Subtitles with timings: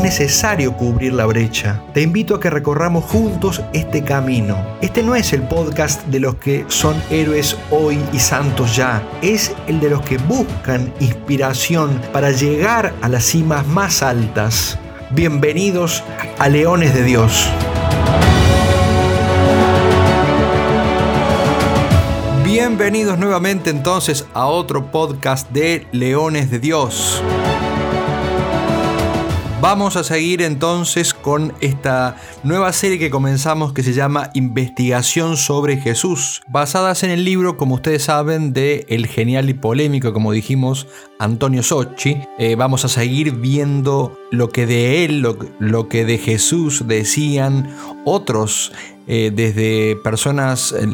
[0.00, 1.82] Es necesario cubrir la brecha.
[1.92, 4.56] Te invito a que recorramos juntos este camino.
[4.80, 9.06] Este no es el podcast de los que son héroes hoy y santos ya.
[9.20, 14.78] Es el de los que buscan inspiración para llegar a las cimas más altas.
[15.10, 16.02] Bienvenidos
[16.38, 17.50] a Leones de Dios.
[22.42, 27.22] Bienvenidos nuevamente entonces a otro podcast de Leones de Dios.
[29.60, 35.76] Vamos a seguir entonces con esta nueva serie que comenzamos que se llama Investigación sobre
[35.76, 40.86] Jesús, basadas en el libro, como ustedes saben, de el genial y polémico, como dijimos,
[41.18, 42.22] Antonio Socci.
[42.38, 47.68] Eh, vamos a seguir viendo lo que de él, lo, que de Jesús decían
[48.06, 48.72] otros
[49.06, 50.86] eh, desde personas eh,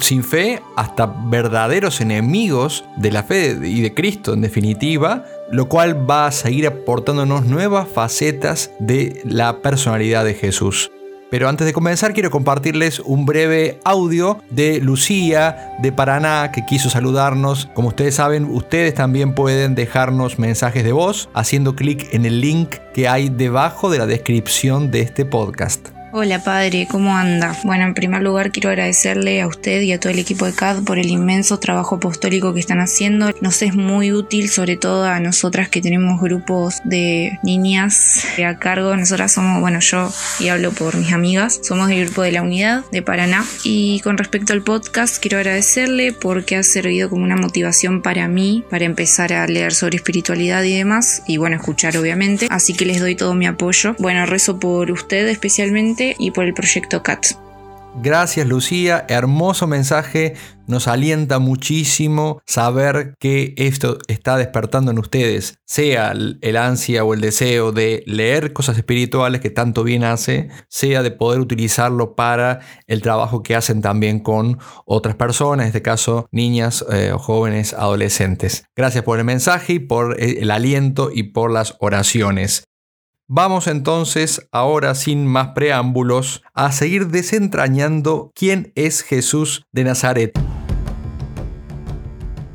[0.00, 6.08] sin fe hasta verdaderos enemigos de la fe y de Cristo en definitiva, lo cual
[6.08, 10.90] va a seguir aportándonos nuevas facetas de la personalidad de Jesús.
[11.30, 16.90] Pero antes de comenzar quiero compartirles un breve audio de Lucía de Paraná que quiso
[16.90, 17.68] saludarnos.
[17.74, 22.76] Como ustedes saben, ustedes también pueden dejarnos mensajes de voz haciendo clic en el link
[22.92, 25.93] que hay debajo de la descripción de este podcast.
[26.16, 27.58] Hola padre, ¿cómo anda?
[27.64, 30.84] Bueno, en primer lugar quiero agradecerle a usted y a todo el equipo de CAD
[30.84, 33.32] por el inmenso trabajo apostólico que están haciendo.
[33.40, 38.96] Nos es muy útil, sobre todo a nosotras que tenemos grupos de niñas a cargo.
[38.96, 40.08] Nosotras somos, bueno, yo
[40.38, 43.44] y hablo por mis amigas, somos del grupo de la unidad de Paraná.
[43.64, 48.62] Y con respecto al podcast, quiero agradecerle porque ha servido como una motivación para mí,
[48.70, 52.46] para empezar a leer sobre espiritualidad y demás, y bueno, escuchar obviamente.
[52.50, 53.96] Así que les doy todo mi apoyo.
[53.98, 57.26] Bueno, rezo por usted especialmente y por el proyecto CAT.
[58.02, 60.34] Gracias Lucía, hermoso mensaje,
[60.66, 67.20] nos alienta muchísimo saber que esto está despertando en ustedes, sea el ansia o el
[67.20, 73.00] deseo de leer cosas espirituales que tanto bien hace, sea de poder utilizarlo para el
[73.00, 78.64] trabajo que hacen también con otras personas, en este caso niñas eh, jóvenes adolescentes.
[78.74, 82.64] Gracias por el mensaje y por el aliento y por las oraciones.
[83.26, 90.38] Vamos entonces, ahora sin más preámbulos, a seguir desentrañando quién es Jesús de Nazaret.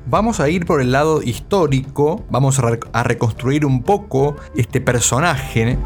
[0.05, 5.79] Vamos a ir por el lado histórico, vamos a, reconstruir un poco este personaje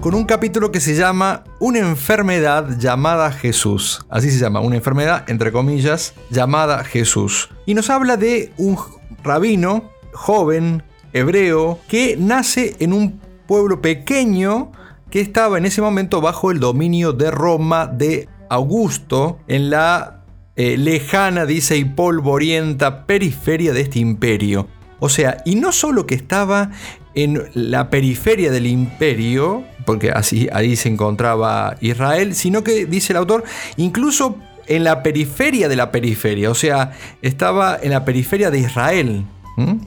[0.00, 4.06] con un capítulo que se llama Una enfermedad llamada Jesús.
[4.08, 7.50] Así se llama, una enfermedad, entre comillas, llamada Jesús.
[7.66, 8.78] Y nos habla de un
[9.22, 14.72] rabino joven, hebreo, que nace en un pueblo pequeño
[15.10, 20.22] que estaba en ese momento bajo el dominio de Roma de Augusto en la
[20.56, 24.68] eh, lejana, dice y polvorienta periferia de este imperio.
[25.00, 26.70] O sea, y no solo que estaba
[27.12, 33.18] en la periferia del imperio, porque así ahí se encontraba Israel, sino que, dice el
[33.18, 33.44] autor,
[33.76, 39.26] incluso en la periferia de la periferia, o sea, estaba en la periferia de Israel.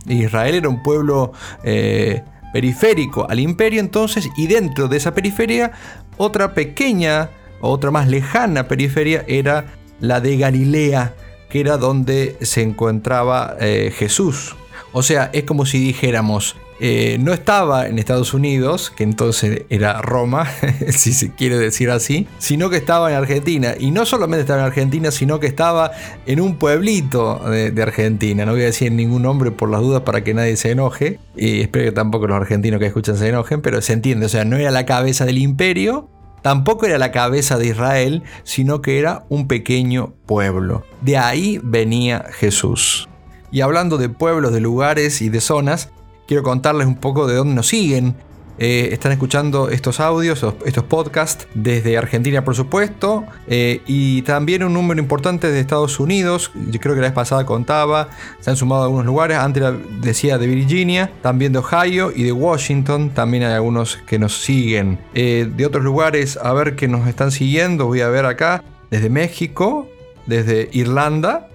[0.07, 1.33] Israel era un pueblo
[1.63, 2.21] eh,
[2.55, 5.73] periférico al imperio entonces, y dentro de esa periferia,
[6.15, 7.29] otra pequeña,
[7.59, 11.15] otra más lejana periferia era la de Galilea,
[11.49, 14.55] que era donde se encontraba eh, Jesús.
[14.93, 20.01] O sea, es como si dijéramos, eh, no estaba en Estados Unidos, que entonces era
[20.01, 20.47] Roma,
[20.89, 23.75] si se quiere decir así, sino que estaba en Argentina.
[23.79, 25.91] Y no solamente estaba en Argentina, sino que estaba
[26.25, 28.45] en un pueblito de, Argentina.
[28.45, 31.19] No voy a decir ningún nombre por las dudas para que nadie se enoje.
[31.35, 34.25] Y espero que tampoco los argentinos que escuchan se enojen, pero se entiende.
[34.25, 36.09] O sea, no era la cabeza del imperio,
[36.41, 40.83] tampoco era la cabeza de Israel, sino que era un pequeño pueblo.
[41.01, 43.07] De ahí venía Jesús.
[43.51, 45.89] Y hablando de pueblos, de lugares y de zonas,
[46.27, 48.15] quiero contarles un poco de dónde nos siguen.
[48.57, 54.73] Eh, están escuchando estos audios, estos podcasts desde Argentina, por supuesto, eh, y también un
[54.73, 56.51] número importante de Estados Unidos.
[56.71, 58.07] Yo creo que la vez pasada contaba,
[58.39, 59.37] se han sumado a algunos lugares.
[59.37, 59.61] Antes
[60.01, 63.09] decía de Virginia, también de Ohio y de Washington.
[63.09, 64.99] También hay algunos que nos siguen.
[65.13, 69.09] Eh, de otros lugares, a ver que nos están siguiendo, voy a ver acá, desde
[69.09, 69.89] México,
[70.27, 71.49] desde Irlanda.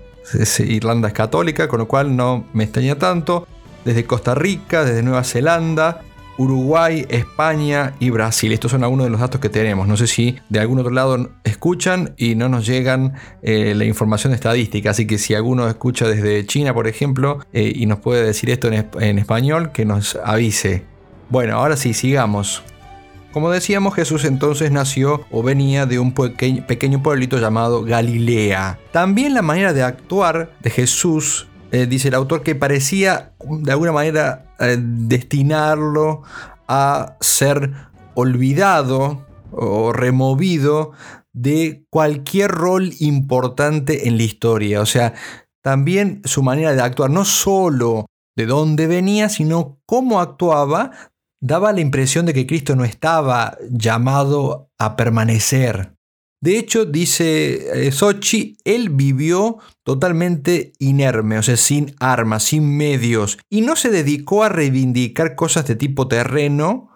[0.59, 3.47] Irlanda es católica, con lo cual no me extraña tanto
[3.85, 6.03] desde Costa Rica, desde Nueva Zelanda,
[6.41, 8.51] Uruguay, España y Brasil.
[8.53, 9.87] Estos son algunos de los datos que tenemos.
[9.87, 13.13] No sé si de algún otro lado escuchan y no nos llegan
[13.43, 14.91] eh, la información estadística.
[14.91, 18.69] Así que si alguno escucha desde China, por ejemplo, eh, y nos puede decir esto
[18.69, 20.83] en, español, que nos avise.
[21.29, 22.63] Bueno, ahora sí, sigamos.
[23.33, 28.79] Como decíamos, Jesús entonces nació o venía de un pequeño pueblito llamado Galilea.
[28.93, 33.93] También la manera de actuar de Jesús eh, dice el autor, que parecía de alguna
[33.93, 36.23] manera eh, destinarlo
[36.69, 37.73] a ser
[38.15, 40.93] olvidado o removido
[41.33, 44.81] de cualquier rol importante en la historia.
[44.81, 45.15] O sea,
[45.63, 48.07] también su manera de actuar, no solo
[48.37, 50.93] de dónde venía, sino cómo actuaba,
[51.41, 55.95] daba la impresión de que Cristo no estaba llamado a permanecer.
[56.43, 63.39] De hecho, dice eh, Sochi, él vivió totalmente inerme, o sea, sin armas, sin medios,
[63.51, 66.89] y no se dedicó a reivindicar cosas de tipo terreno,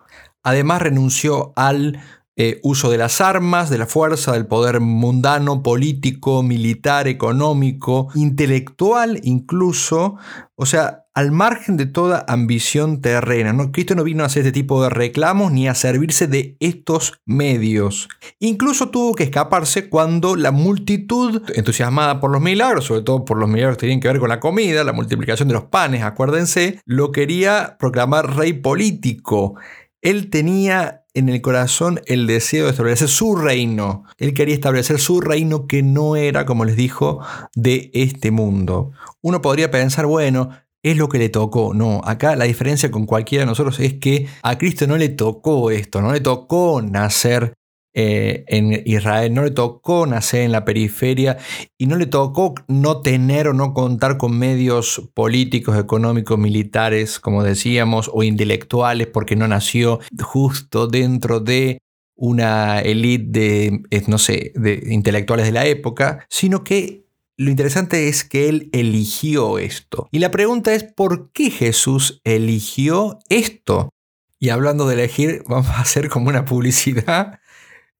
[0.43, 2.00] además renunció al
[2.36, 9.20] eh, uso de las armas, de la fuerza, del poder mundano, político, militar, económico, intelectual
[9.22, 10.16] incluso,
[10.56, 13.52] o sea, al margen de toda ambición terrena.
[13.52, 13.70] ¿no?
[13.70, 18.08] Cristo no vino a hacer este tipo de reclamos ni a servirse de estos medios.
[18.40, 23.48] Incluso tuvo que escaparse cuando la multitud, entusiasmada por los milagros, sobre todo por los
[23.48, 27.12] milagros que tenían que ver con la comida, la multiplicación de los panes, acuérdense, lo
[27.12, 29.54] quería proclamar rey político.
[30.02, 34.05] Él tenía en el corazón el deseo de establecer su reino.
[34.19, 37.20] Él quería establecer su reino que no era, como les dijo,
[37.55, 38.90] de este mundo.
[39.22, 40.50] Uno podría pensar, bueno,
[40.82, 41.72] es lo que le tocó.
[41.72, 45.70] No, acá la diferencia con cualquiera de nosotros es que a Cristo no le tocó
[45.70, 47.55] esto, no le tocó nacer
[47.94, 51.39] eh, en Israel, no le tocó nacer en la periferia
[51.79, 57.44] y no le tocó no tener o no contar con medios políticos, económicos, militares, como
[57.44, 61.79] decíamos, o intelectuales, porque no nació justo dentro de
[62.17, 67.05] una élite de, eh, no sé, de intelectuales de la época, sino que
[67.36, 70.08] lo interesante es que él eligió esto.
[70.10, 73.91] Y la pregunta es, ¿por qué Jesús eligió esto?
[74.39, 77.39] Y hablando de elegir, vamos a hacer como una publicidad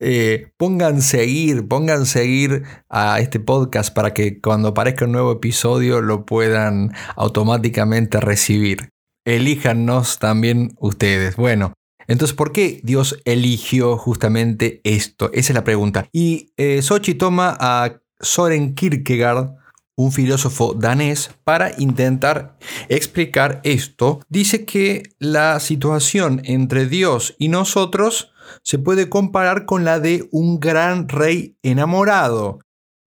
[0.01, 6.01] eh, pongan seguir, pongan seguir a este podcast para que cuando aparezca un nuevo episodio
[6.01, 8.91] lo puedan automáticamente recibir.
[9.25, 11.37] Elíjanos también ustedes.
[11.37, 11.73] Bueno,
[12.07, 15.31] entonces, ¿por qué Dios eligió justamente esto?
[15.33, 16.09] Esa es la pregunta.
[16.13, 19.55] Y eh, Sochi toma a Soren Kierkegaard,
[19.97, 22.59] un filósofo danés, para intentar
[22.89, 24.21] explicar esto.
[24.29, 30.61] Dice que la situación entre Dios y nosotros se puede comparar con la de un
[30.61, 32.61] gran rey enamorado,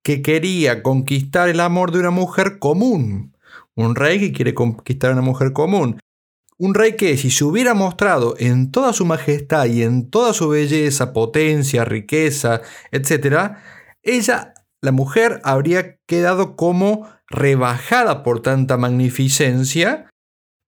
[0.03, 3.37] que quería conquistar el amor de una mujer común.
[3.75, 5.99] Un rey que quiere conquistar a una mujer común.
[6.59, 10.49] Un rey que si se hubiera mostrado en toda su majestad y en toda su
[10.49, 12.63] belleza, potencia, riqueza,
[12.93, 13.57] etc.,
[14.03, 20.09] ella, la mujer, habría quedado como rebajada por tanta magnificencia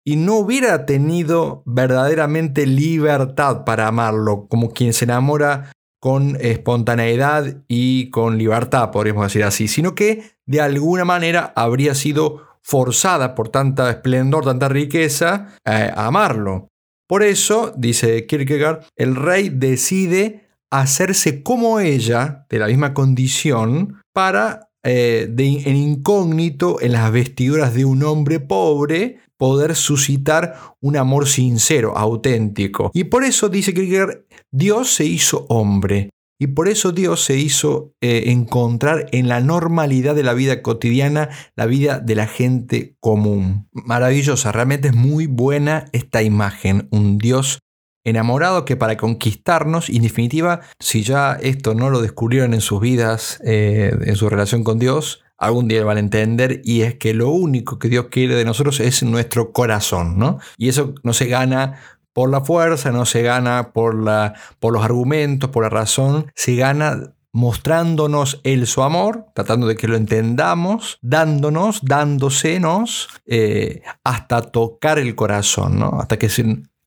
[0.08, 8.08] y no hubiera tenido verdaderamente libertad para amarlo, como quien se enamora con espontaneidad y
[8.08, 13.90] con libertad, podríamos decir así, sino que de alguna manera habría sido forzada por tanta
[13.90, 16.68] esplendor, tanta riqueza, a amarlo.
[17.06, 24.70] Por eso, dice Kierkegaard, el rey decide hacerse como ella, de la misma condición, para,
[24.82, 31.96] eh, en incógnito, en las vestiduras de un hombre pobre, poder suscitar un amor sincero,
[31.96, 32.90] auténtico.
[32.92, 36.10] Y por eso, dice Kierkegaard, Dios se hizo hombre.
[36.40, 41.30] Y por eso Dios se hizo eh, encontrar en la normalidad de la vida cotidiana,
[41.56, 43.68] la vida de la gente común.
[43.72, 47.58] Maravillosa, realmente es muy buena esta imagen, un Dios
[48.04, 52.80] enamorado que para conquistarnos, y en definitiva, si ya esto no lo descubrieron en sus
[52.80, 57.14] vidas, eh, en su relación con Dios, algún día van a entender y es que
[57.14, 60.38] lo único que Dios quiere de nosotros es nuestro corazón, ¿no?
[60.56, 61.78] Y eso no se gana
[62.12, 66.56] por la fuerza, no se gana por, la, por los argumentos, por la razón, se
[66.56, 74.98] gana mostrándonos el su amor, tratando de que lo entendamos, dándonos, dándosenos, eh, hasta tocar
[74.98, 76.00] el corazón, ¿no?
[76.00, 76.28] hasta que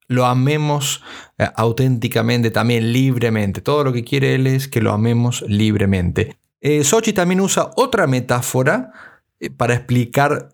[0.10, 1.02] lo amemos
[1.38, 3.62] eh, auténticamente, también libremente.
[3.62, 6.41] Todo lo que quiere Él es que lo amemos libremente.
[6.62, 8.92] Eh, Sochi también usa otra metáfora
[9.58, 10.50] para explicar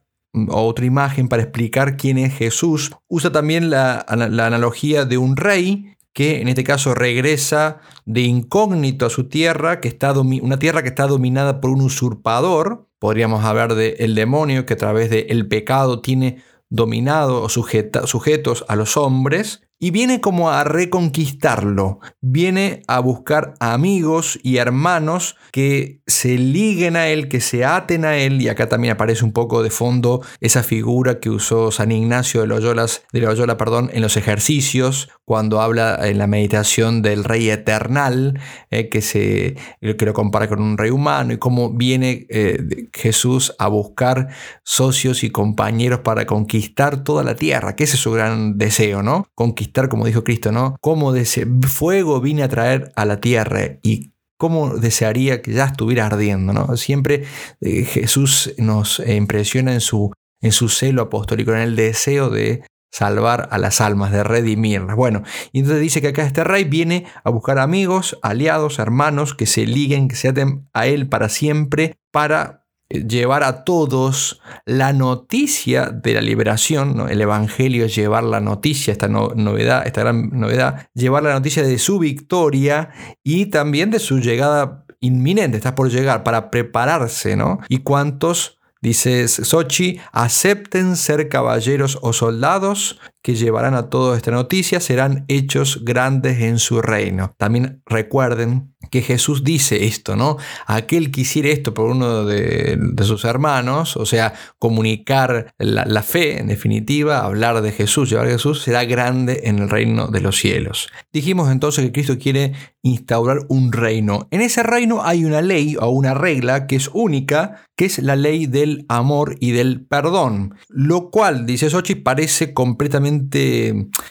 [0.49, 2.91] otra imagen para explicar quién es Jesús.
[3.07, 9.09] Usa también la, analogía de un rey que en este caso regresa de incógnito a
[9.09, 12.87] su tierra, que está una tierra que está dominada por un usurpador.
[12.99, 18.97] Podríamos hablar del demonio que a través del pecado tiene dominado o sujetos a los
[18.97, 26.96] hombres y viene como a reconquistarlo, viene a buscar amigos y hermanos que se liguen
[26.96, 30.22] a él, que se aten a él, y acá también aparece un poco de fondo
[30.41, 35.62] esa figura que usó San Ignacio de Loyola, de Loyola perdón, en los ejercicios, cuando
[35.62, 38.39] habla en la meditación del rey eternal,
[38.72, 43.53] eh, que, se, que lo compara con un rey humano, y cómo viene eh, Jesús
[43.60, 44.29] a buscar
[44.63, 49.27] socios y compañeros para conquistar toda la tierra, que ese es su gran deseo, ¿no?
[49.36, 50.75] Conquistar como dijo Cristo, ¿no?
[50.81, 55.65] Cómo de ese fuego vine a traer a la tierra y cómo desearía que ya
[55.65, 56.77] estuviera ardiendo, ¿no?
[56.77, 57.24] Siempre
[57.62, 63.50] eh, Jesús nos impresiona en su, en su celo apostólico, en el deseo de salvar
[63.51, 64.95] a las almas, de redimirlas.
[64.95, 69.45] Bueno, y entonces dice que acá este rey viene a buscar amigos, aliados, hermanos, que
[69.45, 75.88] se liguen, que se aten a él para siempre, para llevar a todos la noticia
[75.88, 81.24] de la liberación, el Evangelio es llevar la noticia, esta novedad, esta gran novedad, llevar
[81.24, 82.89] la noticia de su victoria
[83.24, 87.60] y también de su llegada inminente, está por llegar, para prepararse, ¿no?
[87.70, 94.79] Y cuántos Dice Sochi, acepten ser caballeros o soldados que llevarán a toda esta noticia,
[94.79, 97.34] serán hechos grandes en su reino.
[97.36, 100.38] También recuerden que Jesús dice esto, ¿no?
[100.65, 106.48] Aquel que hiciera esto por uno de, sus hermanos, o sea, comunicar la, fe, en
[106.48, 110.88] definitiva, hablar de Jesús, llevar a Jesús, será grande en el reino de los cielos.
[111.12, 114.27] Dijimos entonces que Cristo quiere instaurar un reino.
[114.31, 118.15] En ese reino hay una ley o una regla que es única, que es la
[118.15, 123.16] ley del amor y del perdón, lo cual, dice Sochi, parece completamente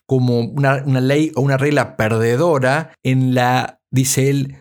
[0.06, 4.56] como una, una ley o una regla perdedora en la, dice él,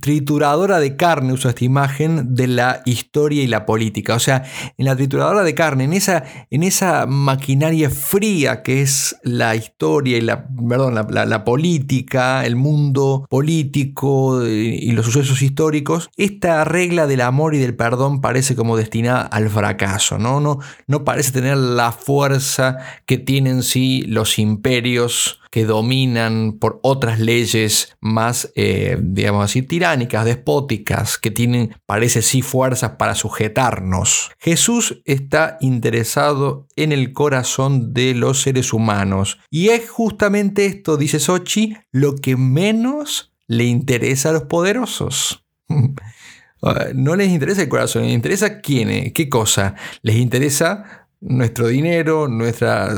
[0.00, 4.14] trituradora de carne, uso esta imagen, de la historia y la política.
[4.14, 4.44] O sea,
[4.78, 10.16] en la trituradora de carne, en esa, en esa maquinaria fría que es la historia
[10.16, 17.20] y la, perdón, la, política, el mundo político y los sucesos históricos, esta regla del
[17.20, 20.40] amor y del perdón parece como destinada al fracaso, ¿no?
[20.40, 27.20] No, no parece tener la fuerza que tienen sí los imperios que dominan por otras
[27.20, 34.30] leyes más, eh, digamos así, tiránicas, despóticas, que tienen, parece sí, fuerzas para sujetarnos.
[34.38, 39.38] Jesús está interesado en el corazón de los seres humanos.
[39.50, 45.44] Y es justamente esto, dice Sochi, lo que menos le interesa a los poderosos.
[46.94, 49.74] no les interesa el corazón, les interesa quién, qué cosa.
[50.02, 52.90] Les interesa nuestro dinero, nuestra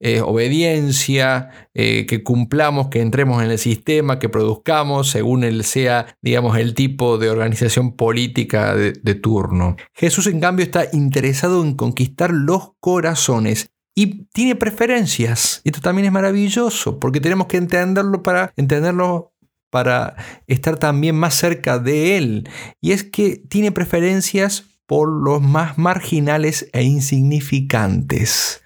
[0.00, 6.16] eh, obediencia, eh, que cumplamos, que entremos en el sistema, que produzcamos según él sea,
[6.20, 9.76] digamos, el tipo de organización política de, de turno.
[9.94, 15.60] Jesús, en cambio, está interesado en conquistar los corazones y tiene preferencias.
[15.64, 19.32] Esto también es maravilloso, porque tenemos que entenderlo para entenderlo
[19.70, 22.48] para estar también más cerca de él.
[22.82, 28.62] Y es que tiene preferencias por los más marginales e insignificantes.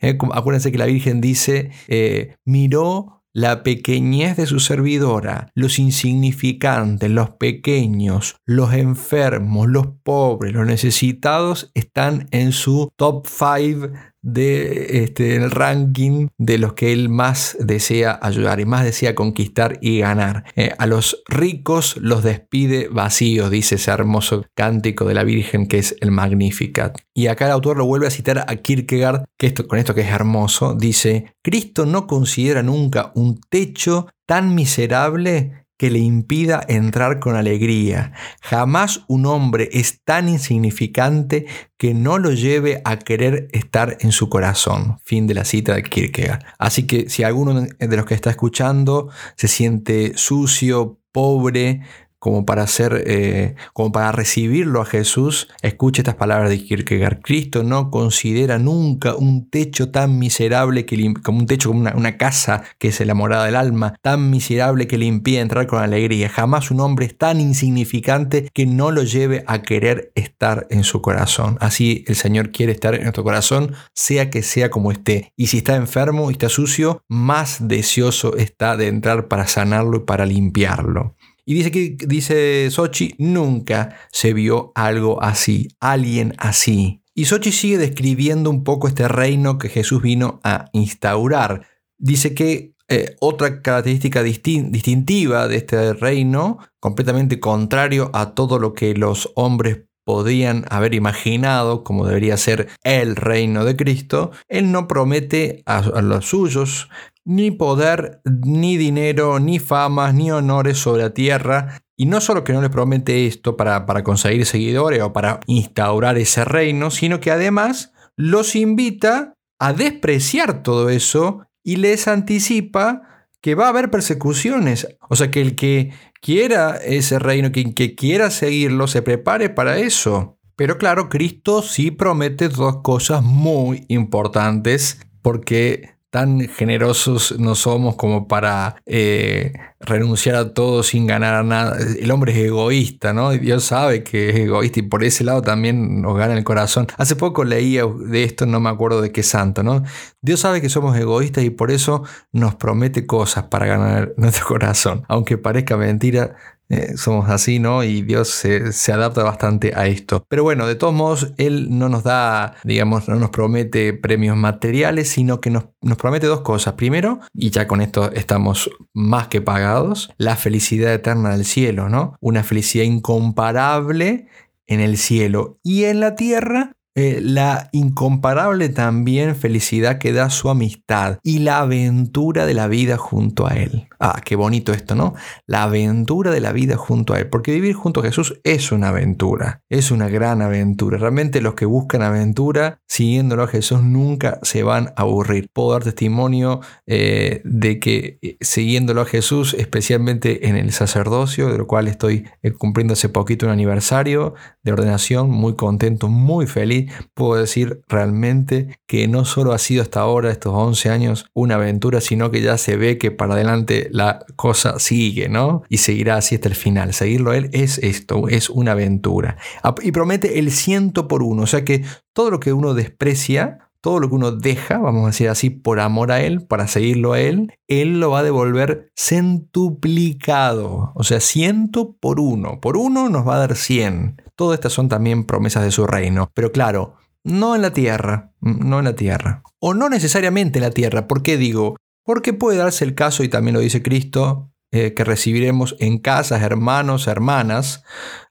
[0.00, 7.08] Eh, acuérdense que la Virgen dice, eh, miró la pequeñez de su servidora, los insignificantes,
[7.08, 13.92] los pequeños, los enfermos, los pobres, los necesitados están en su top 5
[14.32, 19.78] de este, el ranking de los que él más desea ayudar y más desea conquistar
[19.80, 20.44] y ganar.
[20.56, 25.78] Eh, a los ricos los despide vacíos, dice ese hermoso cántico de la Virgen que
[25.78, 26.98] es el Magnificat.
[27.14, 30.02] Y acá el autor lo vuelve a citar a Kierkegaard, que esto, con esto que
[30.02, 37.20] es hermoso, dice, Cristo no considera nunca un techo tan miserable que le impida entrar
[37.20, 38.12] con alegría.
[38.42, 41.46] Jamás un hombre es tan insignificante
[41.78, 44.98] que no lo lleve a querer estar en su corazón.
[45.04, 46.44] Fin de la cita de Kierkegaard.
[46.58, 51.82] Así que si alguno de los que está escuchando se siente sucio, pobre,
[52.18, 57.20] como para hacer, eh, como para recibirlo a Jesús, escuche estas palabras de Kierkegaard.
[57.22, 62.64] Cristo no considera nunca un techo tan miserable que como un techo como una, casa
[62.78, 66.28] que es la morada del alma, tan miserable que le impide entrar con alegría.
[66.28, 71.00] Jamás un hombre es tan insignificante que no lo lleve a querer estar en su
[71.00, 71.56] corazón.
[71.60, 75.32] Así el Señor quiere estar en nuestro corazón, sea que sea como esté.
[75.36, 80.00] Y si está enfermo y está sucio, más deseoso está de entrar para sanarlo y
[80.00, 81.14] para limpiarlo.
[81.48, 87.00] Y dice que, dice Sochi, nunca se vio algo así, alguien así.
[87.14, 91.66] Y Sochi sigue describiendo un poco este reino que Jesús vino a instaurar.
[91.96, 98.92] Dice que eh, otra característica distintiva de este reino, completamente contrario a todo lo que
[98.92, 105.62] los hombres podían haber imaginado como debería ser el reino de Cristo, Él no promete
[105.66, 106.88] a, los suyos
[107.26, 111.82] ni poder, ni dinero, ni famas, ni honores sobre la tierra.
[111.94, 116.16] Y no solo que no les promete esto para, para conseguir seguidores o para instaurar
[116.16, 123.54] ese reino, sino que además los invita a despreciar todo eso y les anticipa que
[123.54, 124.88] va a haber persecuciones.
[125.08, 129.78] O sea, que el que quiera ese reino, quien que quiera seguirlo, se prepare para
[129.78, 130.38] eso.
[130.56, 138.26] Pero claro, Cristo sí promete dos cosas muy importantes porque tan generosos no somos como
[138.26, 141.78] para eh, renunciar a todo sin ganar nada.
[141.78, 143.30] El hombre es egoísta, ¿no?
[143.30, 146.88] Dios sabe que es egoísta y por ese lado también nos gana el corazón.
[146.96, 149.84] Hace poco leía de esto, no me acuerdo de qué santo, ¿no?
[150.20, 152.02] Dios sabe que somos egoístas y por eso
[152.32, 155.04] nos promete cosas para ganar nuestro corazón.
[155.06, 156.34] Aunque parezca mentira,
[156.70, 157.82] eh, somos así, ¿no?
[157.82, 160.24] Y Dios se, adapta bastante a esto.
[160.28, 165.08] Pero bueno, de todos modos, Él no nos da, digamos, no nos promete premios materiales,
[165.08, 166.74] sino que nos, nos promete dos cosas.
[166.74, 172.16] Primero, y ya con esto estamos más que pagados, la felicidad eterna del cielo, ¿no?
[172.20, 174.26] Una felicidad incomparable
[174.66, 180.50] en el cielo y en la tierra eh, la incomparable también felicidad que da su
[180.50, 183.86] amistad y la aventura de la vida junto a Él.
[184.00, 185.14] Ah, qué bonito esto, ¿no?
[185.46, 187.28] La aventura de la vida junto a Él.
[187.28, 190.98] Porque vivir junto a Jesús es una aventura, es una gran aventura.
[190.98, 195.50] Realmente los que buscan aventura, siguiéndolo a Jesús, nunca se van a aburrir.
[195.52, 201.58] Puedo dar testimonio eh, de que eh, siguiéndolo a Jesús, especialmente en el sacerdocio, de
[201.58, 202.24] lo cual estoy
[202.58, 209.08] cumpliendo hace poquito un aniversario de ordenación, muy contento, muy feliz puedo decir realmente que
[209.08, 212.76] no solo ha sido hasta ahora, estos 11 años, una aventura, sino que ya se
[212.76, 215.62] ve que para adelante la cosa sigue, ¿no?
[215.68, 216.94] Y seguirá así hasta el final.
[216.94, 219.36] Seguirlo a él es esto, es una aventura.
[219.82, 224.00] Y promete el ciento por uno, o sea que todo lo que uno desprecia, todo
[224.00, 227.20] lo que uno deja, vamos a decir así, por amor a Él, para seguirlo a
[227.20, 230.92] Él, Él lo va a devolver centuplicado.
[230.94, 232.60] O sea, ciento por uno.
[232.60, 234.20] Por uno nos va a dar cien.
[234.38, 236.30] Todas estas son también promesas de su reino.
[236.32, 239.42] Pero claro, no en la tierra, no en la tierra.
[239.58, 241.08] O no necesariamente en la tierra.
[241.08, 241.74] ¿Por qué digo?
[242.04, 246.40] Porque puede darse el caso, y también lo dice Cristo, eh, que recibiremos en casas,
[246.42, 247.82] hermanos, hermanas.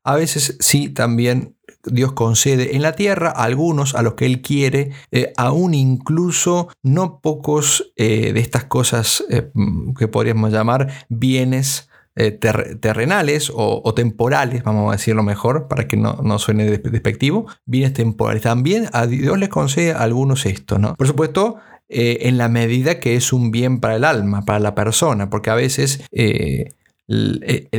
[0.06, 4.41] A veces sí, también Dios concede en la tierra a algunos a los que Él
[4.41, 9.26] quiere, eh, aún incluso no pocos eh, de estas cosas
[10.00, 11.87] que podríamos llamar bienes
[12.19, 17.93] eh, terrenales o, temporales, vamos a decirlo mejor, para que no, no suene despectivo, bienes
[17.93, 18.41] temporales.
[18.41, 20.95] También a Dios les concede a algunos esto, ¿no?
[20.95, 21.58] Por supuesto,
[21.89, 25.51] eh, en la medida que es un bien para el alma, para la persona, porque
[25.51, 26.71] a veces eh,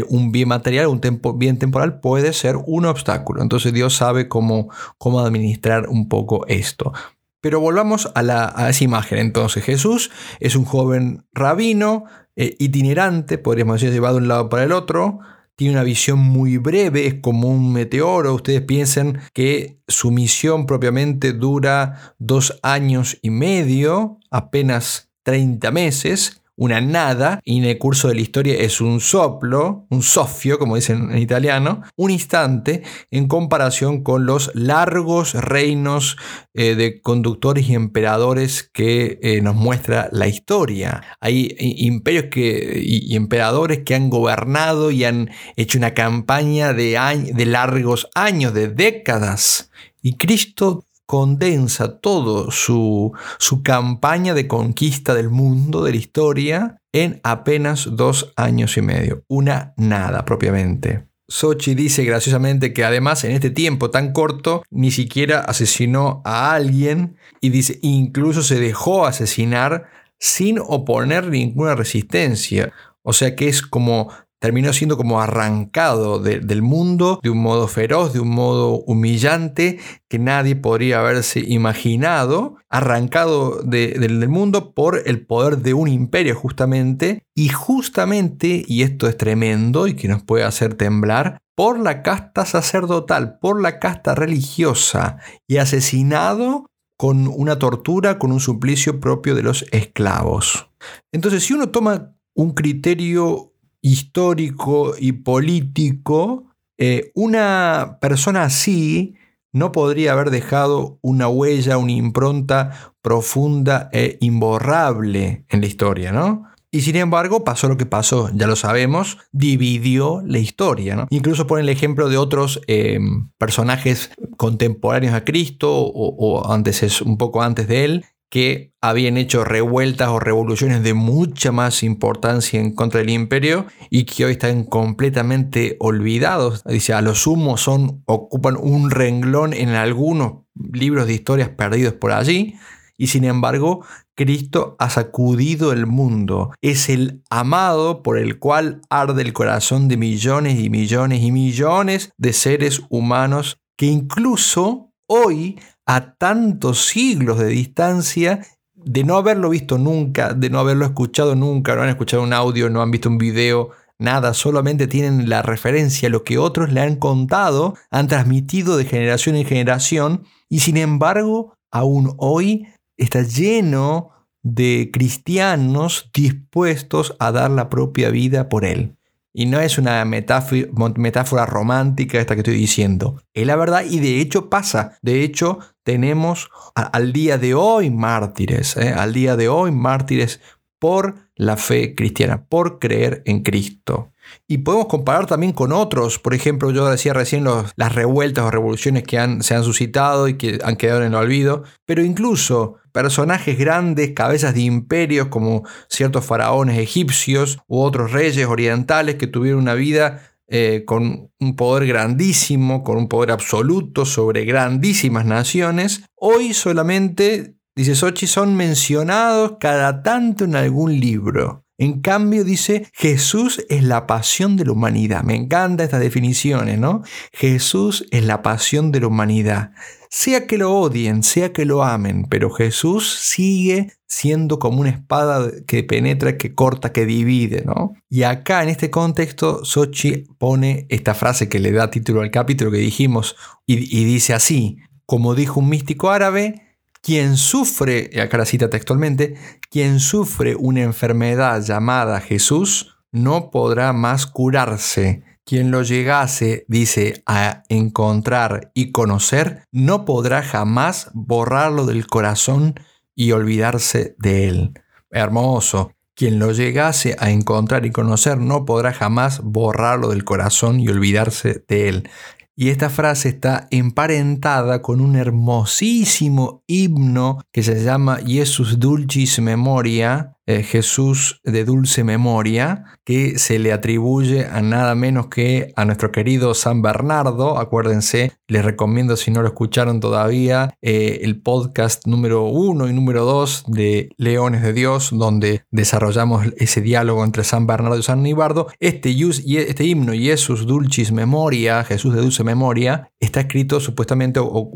[0.09, 1.01] un bien material, un
[1.35, 3.43] bien temporal puede ser un obstáculo.
[3.43, 6.93] Entonces Dios sabe cómo, cómo administrar un poco esto.
[7.41, 9.19] Pero volvamos a, la, a esa imagen.
[9.19, 12.05] Entonces Jesús es un joven rabino,
[12.41, 15.19] eh, itinerante, podríamos decir, llevado de un lado para el otro.
[15.57, 18.33] Tiene una visión muy breve, es como un meteoro.
[18.33, 26.41] Ustedes piensen que su misión propiamente dura dos años y medio, apenas 30 meses.
[26.59, 30.75] Una nada, y en el curso de la historia es un soplo, un sofio, como
[30.75, 36.17] dicen en italiano, un instante en comparación con los largos reinos
[36.55, 41.03] eh, de conductores y emperadores que eh, nos muestra la historia.
[41.21, 46.99] Hay imperios que, y, emperadores que han gobernado y han hecho una campaña de,
[47.33, 49.71] de largos años, de décadas.
[50.03, 57.21] Y Cristo condensa todo su, su campaña de conquista del mundo, de la historia, en
[57.25, 59.25] apenas dos años y medio.
[59.27, 61.07] Una nada propiamente.
[61.27, 67.17] Sochi dice graciosamente que además en este tiempo tan corto ni siquiera asesinó a alguien
[67.41, 69.87] y dice incluso se dejó asesinar
[70.19, 72.71] sin oponer ninguna resistencia.
[73.03, 78.13] O sea que es como terminó siendo como arrancado del mundo de un modo feroz,
[78.13, 85.59] de un modo humillante que nadie podría haberse imaginado, arrancado del mundo por el poder
[85.59, 90.75] de un imperio justamente, y justamente, y esto es tremendo y que nos puede hacer
[90.75, 98.33] temblar, por la casta sacerdotal, por la casta religiosa, y asesinado con una tortura, con
[98.33, 100.69] un suplicio propio de los esclavos.
[101.13, 106.47] Entonces, si uno toma un criterio histórico y político,
[106.79, 109.15] eh, una persona así
[109.53, 116.45] no podría haber dejado una huella, una impronta profunda e imborrable en la historia, ¿no?
[116.71, 121.07] Y sin embargo pasó lo que pasó, ya lo sabemos, dividió la historia.
[121.09, 127.17] Incluso pone el ejemplo de otros em, personajes contemporáneos a Cristo o, o, antes, un
[127.17, 132.75] poco antes de él, que habían hecho revueltas o revoluciones de mucha más importancia en
[132.75, 136.63] contra del imperio y que hoy están completamente olvidados.
[136.65, 142.13] Dice, a lo sumo son, ocupan un renglón en algunos libros de historias perdidos por
[142.13, 142.57] allí
[142.99, 146.53] y sin embargo Cristo ha sacudido el mundo.
[146.61, 152.13] Es el amado por el cual arde el corazón de millones y millones y millones
[152.19, 159.79] de seres humanos que incluso hoy a tantos siglos de distancia de no haberlo visto
[159.79, 163.17] nunca, de no haberlo escuchado nunca, no han escuchado un audio, no han visto un
[163.17, 168.85] video, nada, solamente tienen la referencia, lo que otros le han contado, han transmitido de
[168.85, 174.11] generación en generación, y sin embargo, aún hoy está lleno
[174.43, 178.99] de cristianos dispuestos a dar la propia vida por él.
[179.33, 183.23] Y no es una metáfora, romántica esta que estoy diciendo.
[183.35, 184.99] Es la verdad y de hecho pasa.
[185.01, 188.77] De hecho, tenemos al día de hoy mártires.
[188.77, 188.93] ¿eh?
[188.93, 190.39] Al día de hoy mártires
[190.79, 194.13] por la fe cristiana, por creer en Cristo.
[194.47, 196.19] Y podemos comparar también con otros.
[196.19, 197.47] Por ejemplo, yo decía recién
[197.77, 201.63] las revueltas o revoluciones que se han suscitado y que han quedado en el olvido.
[201.87, 209.15] Pero incluso personajes grandes, cabezas de imperios como ciertos faraones egipcios u otros reyes orientales
[209.15, 215.27] que tuvieron una vida eh, con un poder grandísimo, con un poder absoluto sobre grandísimas
[215.27, 221.65] naciones, hoy solamente, dice Sochi, son mencionados cada tanto en algún libro.
[221.81, 225.23] En cambio dice, Jesús es la pasión de la humanidad.
[225.23, 227.03] Me encantan estas definiciones, ¿no?
[227.33, 229.73] Jesús es la pasión de la humanidad.
[230.11, 235.51] Sea que lo odien, sea que lo amen, pero Jesús sigue siendo como una espada
[235.67, 237.93] que penetra, que corta, que divide, ¿no?
[238.09, 242.71] Y acá en este contexto, Sochi pone esta frase que le da título al capítulo
[242.71, 246.69] que dijimos y, y dice así, como dijo un místico árabe,
[247.03, 249.35] quien sufre, y acá la cita textualmente,
[249.71, 255.23] quien sufre una enfermedad llamada Jesús no podrá más curarse.
[255.49, 262.75] Quien lo llegase, dice, a encontrar y conocer, no podrá jamás borrarlo del corazón
[263.15, 264.75] y olvidarse de él.
[265.11, 265.93] Hermoso.
[266.15, 271.65] Quien lo llegase a encontrar y conocer no podrá jamás borrarlo del corazón y olvidarse
[271.67, 272.11] de él.
[272.55, 280.37] Y esta frase está emparentada con un hermosísimo himno que se llama Jesus Dulcis Memoria,
[280.49, 286.11] eh, Jesús de dulce memoria, que se le atribuye a nada menos que a nuestro
[286.11, 287.59] querido San Bernardo.
[287.59, 293.27] Acuérdense, les recomiendo si no lo escucharon todavía, eh, el podcast número uno y número
[293.27, 298.69] dos de Leones de Dios, donde desarrollamos ese diálogo entre San Bernardo y San Nibardo.
[298.81, 304.71] Este, este himno, Jesus Dulcis Memoria, Jesús de dulce memoria, está escrito supuestamente o,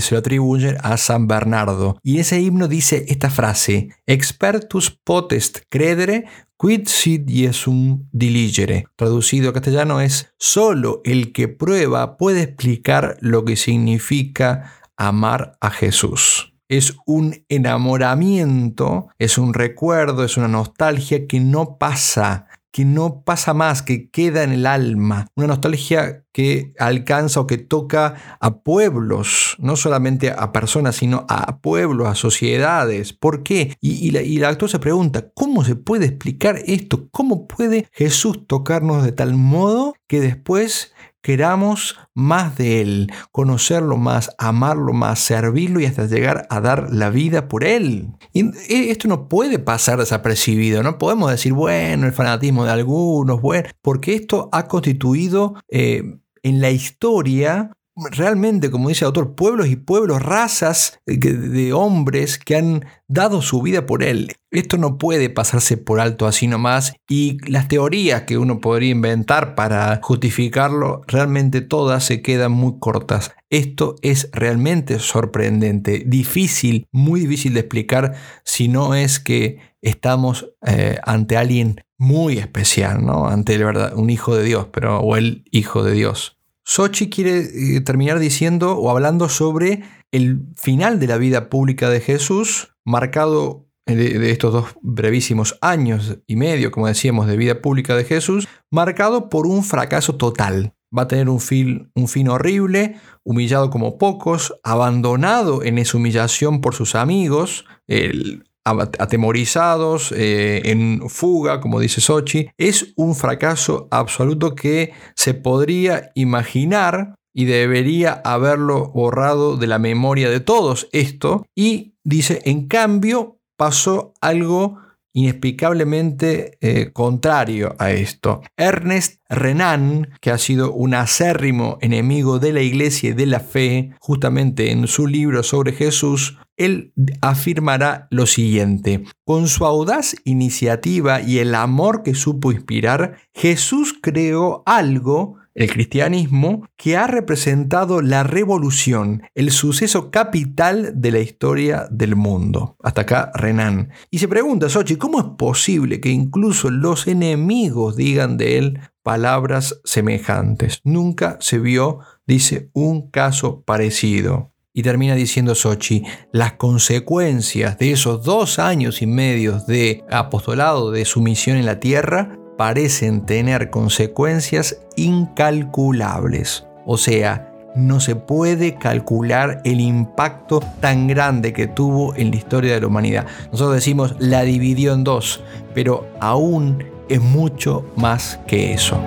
[0.00, 2.00] se lo atribuye a San Bernardo.
[2.02, 6.24] Y ese himno dice esta frase, expertus potest credere
[6.56, 8.86] quid sit Jesum diligere.
[8.96, 15.70] Traducido a castellano es solo el que prueba puede explicar lo que significa amar a
[15.70, 16.52] Jesús.
[16.68, 23.54] es un enamoramiento, es un recuerdo, es una nostalgia que no pasa, que no pasa
[23.54, 25.26] más, que queda en el alma.
[25.36, 31.58] Una nostalgia que alcanza o que toca a pueblos, no solamente a personas, sino a
[31.60, 33.12] pueblos, a sociedades.
[33.12, 33.76] ¿Por qué?
[33.80, 37.08] Y, y, el actor se pregunta, ¿cómo se puede explicar esto?
[37.10, 44.30] ¿Cómo puede Jesús tocarnos de tal modo que después queramos más de Él, conocerlo más,
[44.38, 48.08] amarlo más, servirlo y hasta llegar a dar la vida por Él.
[48.32, 48.50] Y
[48.90, 54.14] esto no puede pasar desapercibido, no podemos decir, bueno, el fanatismo de algunos, bueno, porque
[54.14, 56.02] esto ha constituido eh,
[56.42, 57.72] en la historia
[58.10, 63.62] realmente, como dice el autor, pueblos y pueblos, razas de hombres que han dado su
[63.62, 64.32] vida por él.
[64.50, 69.54] Esto no puede pasarse por alto así nomás y las teorías que uno podría inventar
[69.54, 73.32] para justificarlo, realmente todas se quedan muy cortas.
[73.50, 80.98] Esto es realmente sorprendente, difícil, muy difícil de explicar si no es que estamos eh,
[81.04, 83.26] ante alguien muy especial, ¿no?
[83.26, 86.37] Ante verdad, un hijo de Dios, pero o el hijo de Dios.
[86.68, 92.02] Sochi quiere eh, terminar diciendo o hablando sobre el final de la vida pública de
[92.02, 98.04] Jesús, marcado de, estos dos brevísimos años y medio, como decíamos, de vida pública de
[98.04, 100.74] Jesús, marcado por un fracaso total.
[100.96, 106.60] Va a tener un fin, un fin horrible, humillado como pocos, abandonado en esa humillación
[106.60, 114.54] por sus amigos, el, atemorizados, eh, en fuga, como dice Sochi, es un fracaso absoluto
[114.54, 121.46] que se podría imaginar y debería haberlo borrado de la memoria de todos esto.
[121.54, 124.78] Y dice, en cambio, pasó algo
[125.12, 128.42] inexplicablemente eh, contrario a esto.
[128.56, 133.92] Ernest Renan, que ha sido un acérrimo enemigo de la iglesia y de la fe,
[134.00, 136.92] justamente en su libro sobre Jesús, él
[137.22, 144.62] afirmará lo siguiente, con su audaz iniciativa y el amor que supo inspirar, Jesús creó
[144.66, 152.14] algo el cristianismo, que ha representado la revolución, el suceso capital de la historia del
[152.14, 152.76] mundo.
[152.80, 153.90] Hasta acá Renan.
[154.08, 159.80] Y se pregunta, Sochi, ¿cómo es posible que incluso los enemigos digan de él palabras
[159.82, 160.80] semejantes?
[160.84, 164.52] Nunca se vio, dice, un caso parecido.
[164.78, 171.04] Y termina diciendo Sochi, las consecuencias de esos dos años y medio de apostolado, de
[171.04, 176.64] su misión en la tierra, parecen tener consecuencias incalculables.
[176.86, 182.74] O sea, no se puede calcular el impacto tan grande que tuvo en la historia
[182.74, 183.26] de la humanidad.
[183.50, 185.42] Nosotros decimos la dividió en dos,
[185.74, 189.02] pero aún es mucho más que eso.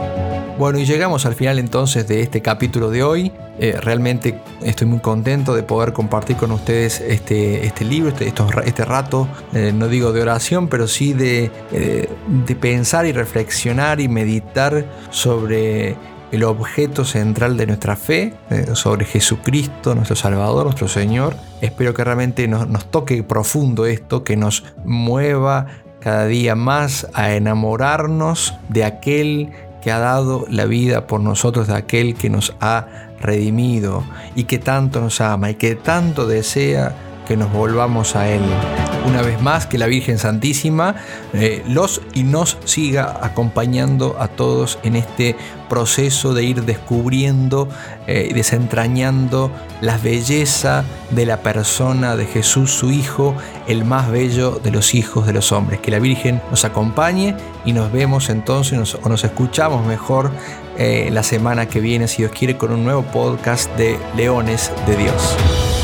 [0.62, 3.32] Bueno, y llegamos al final entonces de este capítulo de hoy.
[3.58, 8.32] Eh, realmente estoy muy contento de poder compartir con ustedes este, este libro, este,
[8.66, 12.08] este rato, eh, no digo de oración, pero sí de, eh,
[12.46, 15.96] de pensar y reflexionar y meditar sobre
[16.32, 18.36] el objeto central de nuestra fe,
[18.74, 21.36] sobre Jesucristo, nuestro Salvador, nuestro Señor.
[21.62, 25.66] Espero que realmente nos, nos toque profundo esto, que nos mueva
[26.02, 31.76] cada día más a enamorarnos de aquel que ha dado la vida por nosotros, de
[31.76, 32.88] aquel que nos ha
[33.20, 34.04] redimido
[34.36, 36.96] y que tanto nos ama y que tanto desea
[37.32, 38.42] que nos volvamos a Él.
[39.08, 40.96] Una vez más, que la Virgen Santísima
[41.32, 45.38] eh, los y nos siga acompañando a todos en este
[45.70, 47.70] proceso de ir descubriendo
[48.06, 53.34] eh, y desentrañando la belleza de la persona de Jesús, su Hijo,
[53.66, 55.80] el más bello de los hijos de los hombres.
[55.80, 60.32] Que la Virgen nos acompañe y nos vemos entonces o nos escuchamos mejor
[60.78, 64.98] eh, la semana que viene, si Dios quiere, con un nuevo podcast de Leones de
[64.98, 65.81] Dios.